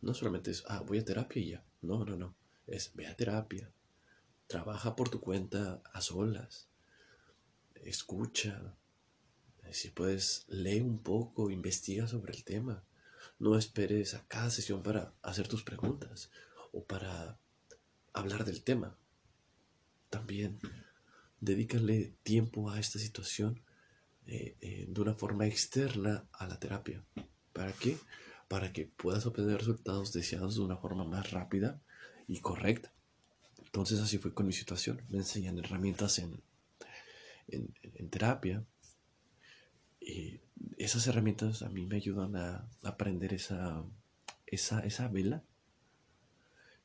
No 0.02 0.14
solamente 0.14 0.52
es, 0.52 0.64
ah, 0.68 0.82
voy 0.82 1.00
a 1.00 1.06
terapia 1.06 1.42
y 1.42 1.50
ya. 1.50 1.64
No, 1.82 2.06
no, 2.06 2.16
no. 2.16 2.36
Es, 2.68 2.92
ve 2.94 3.08
a 3.08 3.16
terapia. 3.16 3.72
Trabaja 4.48 4.96
por 4.96 5.10
tu 5.10 5.20
cuenta 5.20 5.82
a 5.92 6.02
solas. 6.02 6.68
Escucha. 7.76 8.76
Si 9.72 9.90
puedes, 9.90 10.46
lee 10.48 10.82
un 10.82 11.00
poco, 11.00 11.50
investiga 11.50 12.08
sobre 12.08 12.34
el 12.34 12.44
tema. 12.44 12.84
No 13.40 13.58
esperes 13.58 14.14
a 14.14 14.26
cada 14.28 14.50
sesión 14.50 14.84
para 14.84 15.14
hacer 15.22 15.48
tus 15.48 15.64
preguntas 15.64 16.30
o 16.72 16.84
para 16.84 17.40
hablar 18.14 18.46
del 18.46 18.64
tema. 18.64 18.98
También 20.10 20.60
dedícale 21.40 22.14
tiempo 22.24 22.70
a 22.70 22.80
esta 22.80 23.00
situación 23.00 23.62
eh, 24.28 24.56
eh, 24.62 24.86
de 24.88 25.02
una 25.02 25.14
forma 25.14 25.48
externa 25.48 26.28
a 26.32 26.48
la 26.48 26.60
terapia. 26.60 27.04
¿Para 27.52 27.74
qué? 27.74 27.98
Para 28.48 28.72
que 28.72 28.86
puedas 28.86 29.26
obtener 29.26 29.58
resultados 29.58 30.14
deseados 30.14 30.56
de 30.56 30.62
una 30.62 30.78
forma 30.78 31.04
más 31.04 31.32
rápida 31.32 31.82
y 32.28 32.40
correcta. 32.40 32.92
Entonces 33.64 34.00
así 34.00 34.18
fue 34.18 34.34
con 34.34 34.46
mi 34.46 34.54
situación. 34.54 35.02
Me 35.10 35.18
enseñan 35.18 35.58
herramientas 35.58 36.20
en, 36.20 36.42
en, 37.48 38.10
terapia. 38.10 38.66
Y 40.00 40.42
esas 40.78 41.08
herramientas 41.08 41.62
a 41.62 41.70
mí 41.70 41.86
me 41.86 41.96
ayudan 41.96 42.36
a 42.36 42.70
aprender 42.84 43.34
esa, 43.34 43.84
esa, 44.46 44.82
esa 44.82 45.08
vela, 45.08 45.44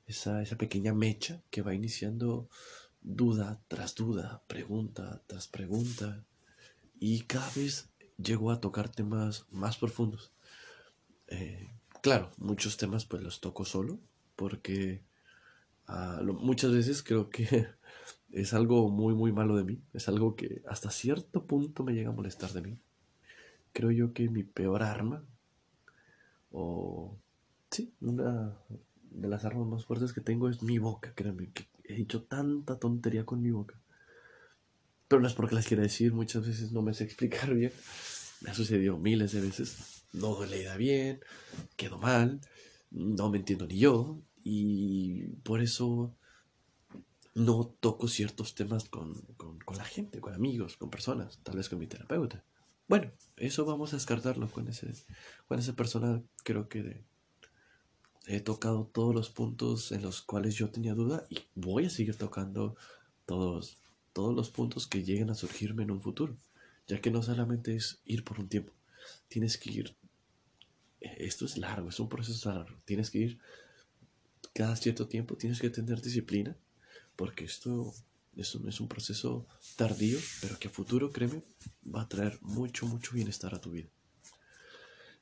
esa, 0.07 0.43
esa 0.43 0.57
pequeña 0.57 0.95
mecha 0.95 1.43
que 1.51 1.63
va 1.63 1.75
iniciando 1.75 2.49
duda 3.01 3.61
tras 3.69 3.95
duda, 3.95 4.43
pregunta 4.47 5.23
tras 5.27 5.49
pregunta. 5.49 6.25
Y 6.99 7.23
cada 7.23 7.51
vez 7.51 7.91
llego 8.17 8.51
a 8.51 8.61
tocar 8.61 8.89
temas 8.89 9.47
más 9.51 9.77
profundos. 9.77 10.33
Eh, 11.29 11.69
claro, 12.03 12.31
muchos 12.39 12.77
temas 12.77 13.05
pues 13.05 13.23
los 13.23 13.41
toco 13.41 13.65
solo 13.65 14.01
porque 14.35 15.03
ah, 15.89 16.21
muchas 16.25 16.73
veces 16.73 17.03
creo 17.03 17.31
que 17.31 17.67
es 18.33 18.55
algo 18.55 18.89
muy 18.91 19.15
muy 19.15 19.33
malo 19.33 19.57
de 19.57 19.65
mí, 19.65 19.83
es 19.95 20.09
algo 20.09 20.37
que 20.37 20.63
hasta 20.69 20.91
cierto 20.91 21.47
punto 21.47 21.85
me 21.85 21.95
llega 21.95 22.11
a 22.11 22.13
molestar 22.15 22.53
de 22.53 22.63
mí. 22.63 22.79
Creo 23.73 23.91
yo 23.91 24.13
que 24.13 24.29
mi 24.29 24.45
peor 24.45 24.83
arma, 24.83 25.25
o 26.51 27.17
sí, 27.71 27.93
una 28.01 28.57
de 29.11 29.29
las 29.29 29.45
armas 29.45 29.67
más 29.67 29.85
fuertes 29.85 30.13
que 30.13 30.21
tengo 30.21 30.49
es 30.49 30.63
mi 30.63 30.79
boca, 30.79 31.13
créanme, 31.15 31.51
que 31.53 31.67
he 31.85 31.95
dicho 31.95 32.23
tanta 32.25 32.79
tontería 32.79 33.25
con 33.25 33.43
mi 33.43 33.51
boca. 33.51 33.81
Pero 35.09 35.21
no 35.23 35.29
es 35.29 35.35
porque 35.35 35.55
las 35.55 35.67
quiera 35.67 35.83
decir, 35.83 36.13
muchas 36.13 36.47
veces 36.47 36.73
no 36.73 36.83
me 36.83 36.95
sé 36.95 37.05
explicar 37.05 37.55
bien. 37.55 37.73
Me 38.41 38.51
ha 38.51 38.55
sucedido 38.55 38.99
miles 38.99 39.33
de 39.33 39.41
veces. 39.41 40.05
No 40.13 40.35
doy 40.35 40.65
la 40.65 40.77
bien, 40.77 41.21
quedo 41.77 41.99
mal, 41.99 42.41
no 42.91 43.31
me 43.31 43.39
entiendo 43.39 43.67
ni 43.67 43.79
yo. 43.79 44.19
Y 44.51 45.27
por 45.43 45.61
eso 45.61 46.17
no 47.35 47.67
toco 47.81 48.09
ciertos 48.09 48.55
temas 48.55 48.89
con, 48.89 49.15
la 49.77 49.85
gente, 49.85 50.23
con 50.23 50.33
amigos, 50.33 50.79
con 50.79 50.89
personas, 50.89 51.39
tal 51.43 51.59
vez 51.59 51.69
con 51.69 51.79
mi 51.79 51.87
terapeuta. 51.87 52.43
Bueno, 52.89 53.13
eso 53.37 53.67
vamos 53.67 53.93
a 53.93 53.97
descartarlo 53.97 54.49
con 54.49 54.67
ese, 54.69 54.91
con 55.49 55.59
esa 55.59 55.75
persona. 55.77 56.23
Creo 56.45 56.67
que 56.67 57.05
he 58.27 58.41
tocado 58.41 58.87
todos 58.87 59.15
los 59.15 59.29
puntos 59.29 59.93
en 59.93 60.01
los 60.01 60.23
cuales 60.23 60.55
yo 60.55 60.71
tenía 60.71 60.95
duda 60.95 61.27
y 61.29 61.41
voy 61.55 61.85
a 61.85 61.91
seguir 61.91 62.17
tocando 62.17 62.75
todos, 63.27 63.77
todos 64.15 64.35
los 64.35 64.49
puntos 64.49 64.87
que 64.87 65.05
lleguen 65.05 65.29
a 65.29 65.35
surgirme 65.35 65.83
en 65.83 65.91
un 65.91 66.01
futuro, 66.01 66.39
ya 66.87 67.03
que 67.03 67.11
no 67.11 67.23
solamente 67.23 67.77
es 67.77 68.01
ir 68.07 68.25
por 68.25 68.41
un 68.41 68.49
tiempo, 68.49 68.73
tienes 69.29 69.59
que 69.59 69.71
ir, 69.71 69.97
esto 71.01 71.45
es 71.45 71.59
largo, 71.59 71.91
es 71.91 72.01
un 72.01 72.09
proceso 72.09 72.51
largo, 72.51 72.81
tienes 72.87 73.11
que 73.11 73.19
ir 73.19 73.39
cada 74.59 74.75
cierto 74.75 75.07
tiempo, 75.07 75.37
tienes 75.37 75.61
que 75.61 75.71
tener 75.71 76.03
disciplina, 76.03 76.57
porque 77.15 77.45
esto 77.45 77.95
es 78.35 78.57
un, 78.57 78.69
es 78.69 78.81
un 78.81 78.89
proceso 78.89 79.47
tardío, 79.77 80.19
pero 80.41 80.59
que 80.59 80.67
a 80.67 80.71
futuro, 80.73 81.13
créeme, 81.13 81.45
va 81.87 82.03
a 82.03 82.09
traer 82.09 82.41
mucho, 82.43 82.85
mucho 82.85 83.13
bienestar 83.13 83.55
a 83.55 83.61
tu 83.61 83.71
vida. 83.71 83.89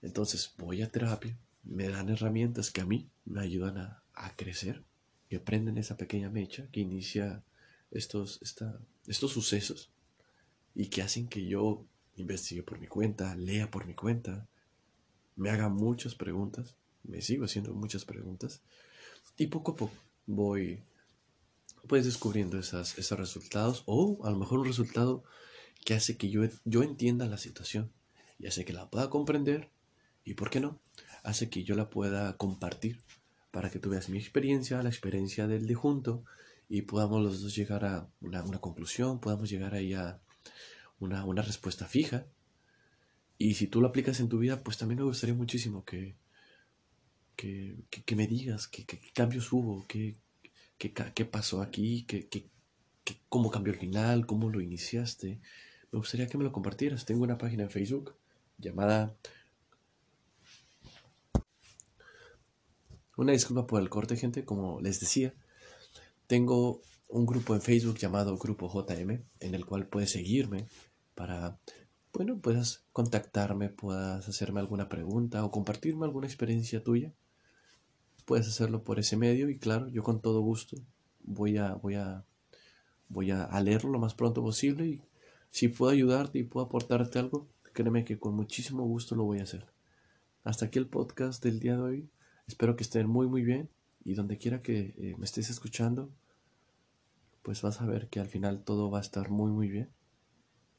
Entonces 0.00 0.54
voy 0.56 0.80
a 0.80 0.90
terapia, 0.90 1.36
me 1.64 1.86
dan 1.86 2.08
herramientas 2.08 2.70
que 2.70 2.80
a 2.80 2.86
mí 2.86 3.10
me 3.26 3.42
ayudan 3.42 3.76
a, 3.76 4.02
crecer, 4.36 4.82
que 5.28 5.38
prenden 5.38 5.76
esa 5.76 5.98
pequeña 5.98 6.30
mecha 6.30 6.66
que 6.72 6.80
inicia 6.80 7.44
estos, 7.90 8.40
estos 9.06 9.32
sucesos 9.32 9.90
y 10.74 10.86
que 10.86 11.02
hacen 11.02 11.28
que 11.28 11.46
yo 11.46 11.84
investigue 12.14 12.62
por 12.62 12.80
mi 12.80 12.86
cuenta, 12.86 13.36
lea 13.36 13.70
por 13.70 13.84
mi 13.84 13.92
cuenta, 13.92 14.48
me 15.36 15.50
haga 15.50 15.68
muchas 15.68 16.14
preguntas, 16.14 16.74
me 17.04 17.20
sigo 17.20 17.44
haciendo 17.44 17.74
muchas 17.74 18.06
preguntas 18.06 18.62
y 19.36 19.46
poco 19.48 19.72
a 19.72 19.76
poco 19.76 19.94
voy 20.26 20.82
pues 21.86 22.04
descubriendo 22.04 22.58
esas, 22.58 22.98
esos 22.98 23.18
resultados 23.18 23.82
o 23.86 24.24
a 24.26 24.30
lo 24.30 24.36
mejor 24.36 24.58
un 24.58 24.66
resultado 24.66 25.24
que 25.84 25.94
hace 25.94 26.16
que 26.16 26.30
yo, 26.30 26.42
yo 26.64 26.82
entienda 26.82 27.26
la 27.26 27.38
situación 27.38 27.92
y 28.38 28.46
hace 28.46 28.64
que 28.64 28.72
la 28.72 28.90
pueda 28.90 29.08
comprender 29.08 29.70
y, 30.24 30.34
¿por 30.34 30.50
qué 30.50 30.60
no?, 30.60 30.80
hace 31.22 31.48
que 31.48 31.62
yo 31.62 31.76
la 31.76 31.88
pueda 31.88 32.36
compartir 32.36 33.00
para 33.52 33.70
que 33.70 33.78
tú 33.78 33.90
veas 33.90 34.08
mi 34.08 34.18
experiencia, 34.18 34.82
la 34.82 34.88
experiencia 34.88 35.46
del 35.46 35.66
de 35.66 35.74
junto 35.74 36.24
y 36.68 36.82
podamos 36.82 37.22
los 37.22 37.40
dos 37.40 37.54
llegar 37.54 37.84
a 37.84 38.08
una, 38.20 38.42
conclusión, 38.60 39.20
podamos 39.20 39.48
llegar 39.48 39.74
ahí 39.74 39.94
a 39.94 40.20
una, 40.98 41.24
una, 41.24 41.42
respuesta 41.42 41.86
fija. 41.86 42.26
Y 43.38 43.54
si 43.54 43.68
tú 43.68 43.80
lo 43.80 43.88
aplicas 43.88 44.18
en 44.18 44.28
tu 44.28 44.38
vida, 44.38 44.62
pues 44.64 44.78
también 44.78 44.98
me 44.98 45.04
gustaría 45.04 45.34
muchísimo 45.34 45.84
que, 45.84 46.16
que, 47.36 47.76
que, 47.90 48.16
me 48.16 48.26
digas 48.26 48.66
qué 48.68 48.84
cambios 49.12 49.52
hubo, 49.52 49.86
qué, 49.86 50.16
pasó 51.30 51.62
aquí, 51.62 52.04
qué, 52.06 52.28
cómo 53.28 53.50
cambió 53.50 53.72
el 53.72 53.78
final, 53.78 54.26
cómo 54.26 54.50
lo 54.50 54.60
iniciaste. 54.60 55.40
Me 55.92 55.98
gustaría 55.98 56.26
que 56.26 56.38
me 56.38 56.44
lo 56.44 56.52
compartieras. 56.52 57.04
Tengo 57.04 57.22
una 57.22 57.38
página 57.38 57.64
en 57.64 57.70
Facebook 57.70 58.16
llamada 58.58 59.16
Una 63.16 63.32
disculpa 63.32 63.66
por 63.66 63.80
el 63.80 63.88
corte, 63.88 64.16
gente, 64.16 64.44
como 64.44 64.80
les 64.80 65.00
decía. 65.00 65.32
Tengo 66.26 66.82
un 67.08 67.24
grupo 67.24 67.54
en 67.54 67.62
Facebook 67.62 67.96
llamado 67.96 68.36
Grupo 68.36 68.68
JM, 68.68 69.22
en 69.40 69.54
el 69.54 69.64
cual 69.64 69.86
puedes 69.86 70.10
seguirme 70.10 70.66
para, 71.14 71.58
bueno, 72.12 72.38
puedas 72.38 72.84
contactarme, 72.92 73.70
puedas 73.70 74.28
hacerme 74.28 74.60
alguna 74.60 74.90
pregunta 74.90 75.44
o 75.44 75.50
compartirme 75.50 76.04
alguna 76.04 76.26
experiencia 76.26 76.84
tuya. 76.84 77.14
Puedes 78.26 78.46
hacerlo 78.46 78.84
por 78.84 78.98
ese 78.98 79.16
medio 79.16 79.48
y 79.48 79.58
claro, 79.58 79.88
yo 79.88 80.02
con 80.02 80.20
todo 80.20 80.42
gusto 80.42 80.76
voy 81.24 81.56
a, 81.56 81.74
voy 81.74 81.94
a, 81.94 82.24
voy 83.08 83.30
a 83.30 83.58
leerlo 83.60 83.90
lo 83.90 83.98
más 83.98 84.12
pronto 84.14 84.42
posible 84.42 84.86
y 84.86 85.02
si 85.50 85.68
puedo 85.68 85.90
ayudarte 85.90 86.38
y 86.38 86.42
puedo 86.42 86.66
aportarte 86.66 87.18
algo, 87.18 87.48
créeme 87.72 88.04
que 88.04 88.18
con 88.18 88.34
muchísimo 88.34 88.84
gusto 88.84 89.14
lo 89.14 89.24
voy 89.24 89.38
a 89.38 89.44
hacer. 89.44 89.64
Hasta 90.44 90.66
aquí 90.66 90.78
el 90.78 90.86
podcast 90.86 91.42
del 91.42 91.60
día 91.60 91.76
de 91.76 91.82
hoy. 91.82 92.08
Espero 92.46 92.76
que 92.76 92.82
estén 92.82 93.08
muy 93.08 93.26
muy 93.26 93.42
bien 93.42 93.70
y 94.04 94.14
donde 94.14 94.38
quiera 94.38 94.60
que 94.60 94.94
eh, 94.98 95.14
me 95.18 95.24
estés 95.24 95.50
escuchando, 95.50 96.10
pues 97.42 97.62
vas 97.62 97.80
a 97.80 97.86
ver 97.86 98.08
que 98.08 98.20
al 98.20 98.28
final 98.28 98.62
todo 98.64 98.90
va 98.90 98.98
a 98.98 99.00
estar 99.00 99.30
muy 99.30 99.50
muy 99.50 99.68
bien. 99.68 99.90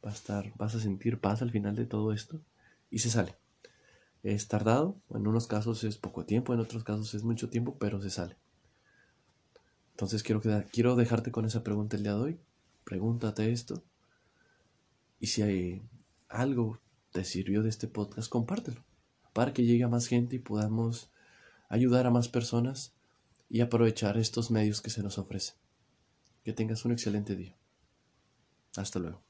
Va 0.06 0.12
a 0.12 0.14
estar, 0.14 0.54
vas 0.58 0.76
a 0.76 0.80
sentir 0.80 1.20
paz 1.20 1.42
al 1.42 1.52
final 1.52 1.76
de 1.76 1.86
todo 1.86 2.14
esto 2.14 2.40
y 2.92 3.00
se 3.00 3.10
sale. 3.10 3.36
Es 4.28 4.50
tardado, 4.50 5.00
en 5.12 5.26
unos 5.26 5.48
casos 5.48 5.86
es 5.86 5.96
poco 5.96 6.26
tiempo, 6.26 6.54
en 6.54 6.60
otros 6.60 6.84
casos 6.84 7.14
es 7.14 7.24
mucho 7.24 7.50
tiempo, 7.50 7.78
pero 7.80 8.02
se 8.02 8.10
sale. 8.10 8.36
Entonces 9.92 10.22
quiero, 10.22 10.42
quiero 10.70 10.98
dejarte 10.98 11.32
con 11.32 11.46
esa 11.46 11.64
pregunta 11.64 11.96
el 11.96 12.04
día 12.04 12.14
de 12.14 12.20
hoy. 12.20 12.40
Pregúntate 12.84 13.50
esto. 13.54 13.86
Y 15.22 15.28
si 15.28 15.44
hay 15.44 15.82
algo 16.28 16.78
te 17.14 17.24
sirvió 17.24 17.64
de 17.64 17.70
este 17.70 17.88
podcast, 17.88 18.30
compártelo. 18.30 18.84
Para 19.32 19.54
que 19.54 19.64
llegue 19.64 19.86
a 19.86 19.88
más 19.88 20.08
gente 20.08 20.36
y 20.36 20.40
podamos 20.40 21.10
ayudar 21.70 22.06
a 22.06 22.12
más 22.12 22.28
personas 22.28 22.92
y 23.50 23.62
aprovechar 23.62 24.18
estos 24.18 24.52
medios 24.52 24.82
que 24.82 24.90
se 24.90 25.04
nos 25.04 25.18
ofrecen. 25.18 25.56
Que 26.44 26.52
tengas 26.52 26.84
un 26.84 26.92
excelente 26.92 27.38
día. 27.38 27.56
Hasta 28.76 29.00
luego. 29.00 29.27